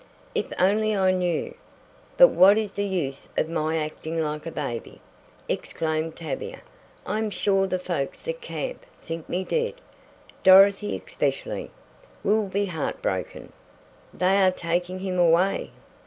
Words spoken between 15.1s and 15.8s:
away!"